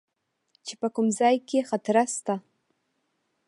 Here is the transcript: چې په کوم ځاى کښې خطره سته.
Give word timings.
چې 0.65 0.73
په 0.81 0.87
کوم 0.95 1.07
ځاى 1.19 1.35
کښې 1.47 1.59
خطره 1.69 2.03
سته. 2.15 2.35